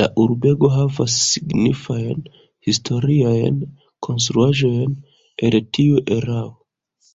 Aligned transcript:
La 0.00 0.04
urbego 0.20 0.68
havas 0.74 1.16
signifajn 1.32 2.22
historiajn 2.68 3.60
konstruaĵojn 4.08 4.94
el 5.50 5.58
tiu 5.80 6.02
erao. 6.20 6.50